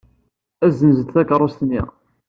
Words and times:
Ad 0.65 0.71
ssenzent 0.73 1.13
takeṛṛust-nni. 1.15 1.81